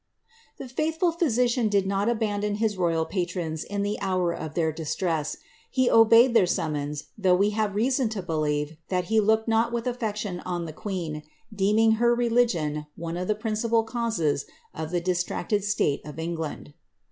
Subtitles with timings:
[0.57, 5.37] The faithful physician did not abandon his royal patrons in the hovr of their distress;
[5.69, 9.85] he obeyed their summons, though we have reason to believe that he looked not with
[9.85, 11.21] afilection on the queen,
[11.53, 16.73] deeming her re ligion one of the principal causes of the distracted state of En^and.